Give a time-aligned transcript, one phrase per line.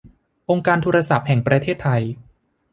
[0.49, 2.01] องค์การโทรศัพท์แห่งประเทศไทย